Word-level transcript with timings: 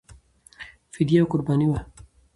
فدیه 0.93 1.19
او 1.21 1.27
قرباني 1.31 1.67
وه. 1.69 1.79